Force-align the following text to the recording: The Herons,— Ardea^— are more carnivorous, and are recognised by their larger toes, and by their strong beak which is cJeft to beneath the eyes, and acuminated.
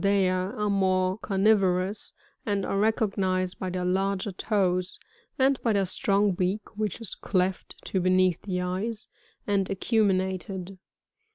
The 0.03 0.07
Herons,— 0.07 0.53
Ardea^— 0.55 0.57
are 0.65 0.69
more 0.71 1.17
carnivorous, 1.19 2.11
and 2.43 2.65
are 2.65 2.79
recognised 2.79 3.59
by 3.59 3.69
their 3.69 3.85
larger 3.85 4.31
toes, 4.31 4.97
and 5.37 5.61
by 5.61 5.73
their 5.73 5.85
strong 5.85 6.31
beak 6.31 6.75
which 6.75 6.99
is 6.99 7.15
cJeft 7.21 7.75
to 7.85 7.99
beneath 8.01 8.41
the 8.41 8.61
eyes, 8.61 9.05
and 9.45 9.67
acuminated. 9.69 10.79